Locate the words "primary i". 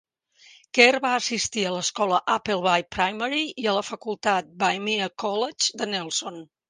2.97-3.67